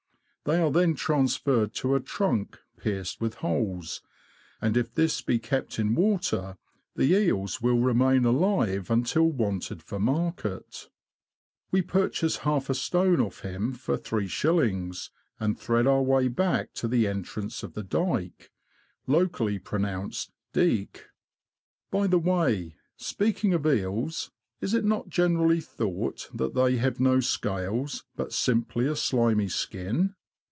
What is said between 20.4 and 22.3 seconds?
"deek''). By the